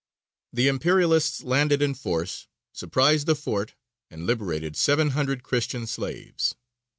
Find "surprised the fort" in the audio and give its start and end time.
2.73-3.75